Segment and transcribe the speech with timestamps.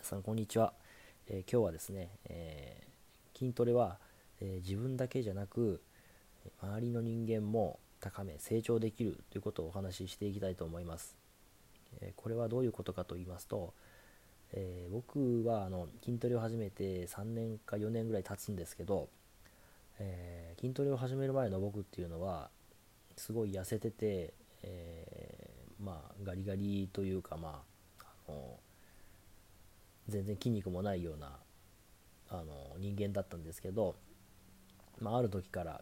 [0.00, 0.72] 皆さんこんにちは、
[1.28, 3.98] えー今日はですね、えー筋トレは、
[4.40, 5.82] え自分だけじゃなく
[6.62, 11.18] 周りの人間も高め成長できるということをお話ししていきたいと思います、
[12.00, 13.74] えこれはどういうことかと言いますと、
[14.54, 19.10] え僕はあの筋トレを始めて3年か4年ぐらい経つんですけど、
[19.98, 22.48] え筋トレを始める前の僕っていうのは
[23.18, 24.32] すごい痩せてて、
[24.62, 27.62] えーまあガリガリというかま
[28.00, 28.58] ああの
[30.10, 31.38] 全然筋肉もないような
[32.28, 33.96] あの人間だったんですけど、
[35.00, 35.80] まあ、ある時から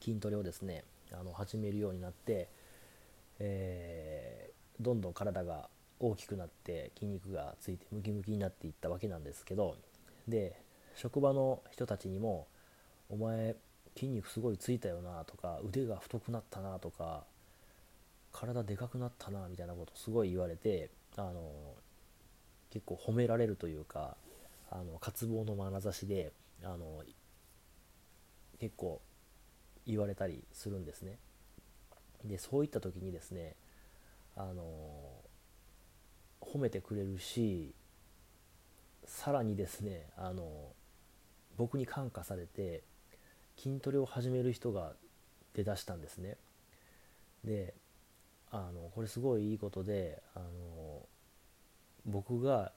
[0.00, 2.48] 筋トレをですねあの始めるようになって、
[3.38, 5.68] えーどんどん体が
[6.00, 9.76] 大きくなって筋肉がついてムキムキになっていったわけなんですけど
[10.26, 10.60] で
[10.96, 12.46] 職場の人たちにも
[13.08, 13.56] 「お前
[13.94, 17.24] 筋肉すごいついたよな」とか「腕が太くなったな」とか
[18.32, 21.74] 「体でかくなったな」みたいなことすごい言われてあの
[22.74, 24.16] 結構褒められるというか
[24.70, 27.02] あの渇望の眼差しであの
[28.58, 29.00] 結構
[29.86, 31.18] 言われたりするんですね。
[32.24, 33.54] でそういった時にですね
[34.36, 34.64] あの
[36.40, 37.74] 褒めてくれるし
[39.04, 40.72] さらにですねあの
[41.56, 42.82] 僕に感化されて
[43.56, 44.92] 筋トレを始める人が
[45.54, 46.36] 出だしたんですね。
[47.44, 47.74] で
[48.50, 51.06] あのこれすごいいいことであの
[52.06, 52.72] 僕が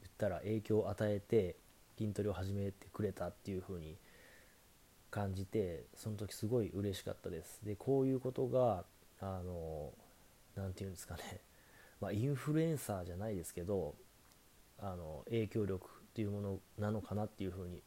[0.00, 1.56] 言ったら影響を与えて
[1.98, 3.96] 筋トレを始めてくれたっていう風に
[5.10, 7.60] 感じてその時すごい嬉しかったです。
[7.64, 8.84] でこういうことが
[9.20, 9.92] あの
[10.56, 11.40] 何て言うんですかね。
[12.00, 13.94] まあインフルエンサーじゃないですけど
[14.80, 17.82] あの影響力っていうものなのかなっていう風に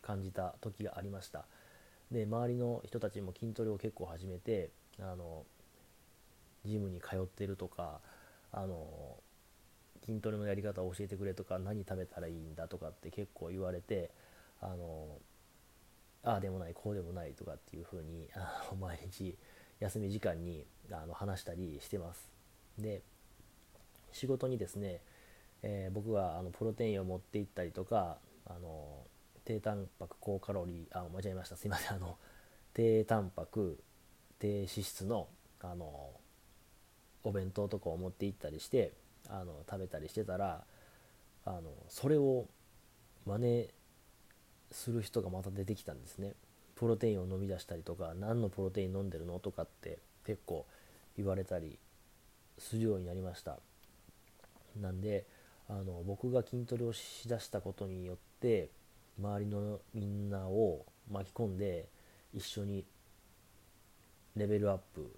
[0.00, 1.44] 感じた時がありました。
[2.10, 5.44] で周りの人たちも筋トレを結構始めてあの
[6.64, 8.00] ジムに通ってるとか
[8.52, 9.16] あの
[10.04, 14.10] 筋トレのやり方を教えてくれとか何食べたらいいんだとかって結構言われて
[14.60, 15.18] あの
[16.24, 19.36] ああでもないこうでもないとかっていう風にあの 毎日
[19.80, 22.28] 休み時間にあの話したりしてます。
[22.78, 23.02] で
[24.12, 25.00] 仕事にですね、
[25.62, 29.06] えー僕はあのプロテインを持って行ったりとかあの
[29.44, 31.56] 低タンパク高カロリーあ間違えました。
[31.56, 31.96] すいません。
[31.96, 32.18] あの
[32.74, 33.82] 低タンパク
[34.38, 35.28] 低脂質の
[35.60, 36.10] あの
[37.24, 38.92] お弁当とかを持って行ったりして
[39.32, 40.62] あの食べたりしてたら
[41.44, 42.46] あのそれを
[43.26, 43.68] 真似
[44.70, 46.34] する人がまた出てきたんですね。
[46.74, 50.66] プロテインを飲み出したりとか何のプロテイン飲んでるのとかって結構
[51.16, 51.78] 言われたり
[52.58, 53.58] するようになりました。
[54.80, 55.26] なんで
[55.68, 58.70] あの僕が筋トレをしだしたことによって
[59.18, 61.88] 周りのみんなを巻き込んで
[62.34, 62.84] 一緒に
[64.36, 65.14] レベルアップ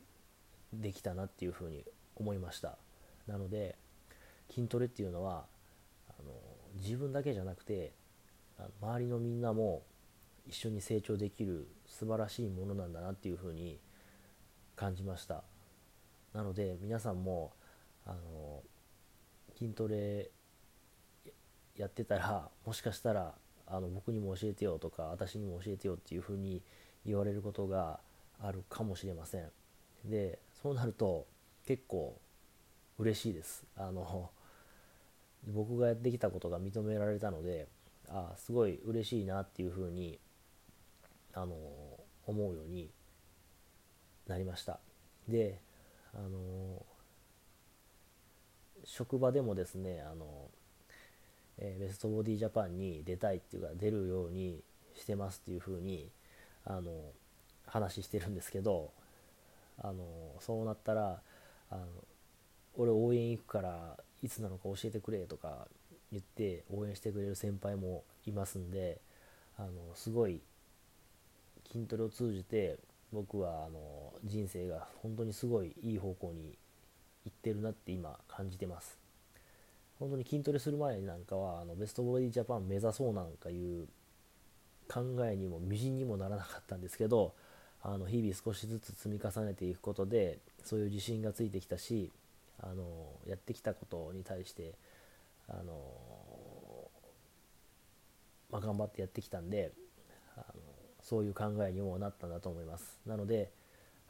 [0.73, 1.85] できたなっていうふうに
[2.17, 2.77] 思いました。
[3.27, 3.77] なので
[4.51, 5.47] 筋トレっていうのは
[6.09, 6.33] あの
[6.77, 7.93] 自分だけじゃなくて
[8.81, 9.83] 周りのみんなも
[10.47, 13.79] 一緒に成長できる素晴らしいものなんだなっていうふうに
[14.77, 15.43] 感じました。
[16.33, 17.53] なので皆さんも
[18.05, 18.63] あの
[19.57, 20.31] 筋トレ
[21.77, 23.35] やってたらもしかしたら
[23.67, 26.61] あの僕にも教えてよとか私にも教えてよっていうふうに
[27.07, 28.01] 言われることが
[28.41, 29.51] あるかもしれません。
[30.05, 31.27] でそうなると
[31.67, 32.21] 結構
[32.99, 33.65] 嬉しいです。
[33.77, 34.31] あの
[35.49, 37.69] 僕がやってきたことが認められたので
[38.09, 40.19] あすごい嬉しいなっていうふうに
[41.33, 41.55] あの
[42.27, 42.91] 思うように
[44.27, 44.81] なりました。
[45.29, 45.61] で
[46.15, 46.85] あの
[48.85, 50.51] 職場でもですねあの、
[51.59, 54.63] えーベストボディジャパンに出たいっていうか出るように
[54.95, 56.11] してますっていうふうに
[56.65, 56.93] あの
[57.67, 58.93] 話してるんですけど
[59.79, 60.05] あの
[60.41, 61.21] そうなったら
[61.71, 61.87] あの
[62.77, 65.69] 俺応援行くからいつなのか教えてくれとか
[66.11, 68.99] 言って応援してくれる先輩もいますんで
[69.59, 70.41] あのすごい
[71.71, 72.79] 筋トレを通じて
[73.13, 76.57] 僕はあの人生が本当にすごいいい方向に
[77.27, 78.99] 行ってるなって今感じてます。
[79.99, 83.87] 本当に筋トレする前なんかはあのベストボディジャパン目指そうなんかいう
[84.89, 87.33] 考えにもみじんにもならなかったんですけど
[87.83, 92.11] あの日々少しずつ積み重ねていくことでそういう自信がついてきたし
[92.61, 94.75] あのやってきたことに対して
[95.49, 95.75] あの、
[98.51, 99.73] まあ、頑張ってやってきたんで
[100.37, 100.45] あの
[101.03, 102.99] そういう考えにもなったんだと思います。
[103.07, 103.51] なので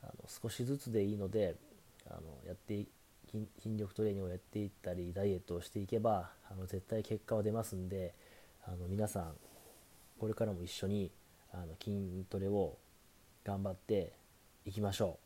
[0.02, 1.56] あの少しずつでいいので
[2.08, 2.86] あのやって
[3.60, 8.14] 筋力トレーニングをやっていったりダイエットをしていけばあの絶対結果は出ますんで
[8.66, 9.34] あの皆さん
[10.18, 11.10] これからも一緒に
[11.52, 12.76] あの筋トレを
[13.44, 14.12] 頑張って
[14.64, 15.24] いきましょう。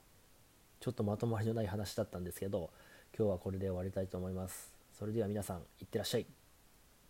[0.81, 2.71] ちょっとまとまりのない話だったんですけど
[3.19, 4.73] 今日はこれで終わりたいと思います。
[4.97, 6.38] それでは皆さんいってらっしゃい。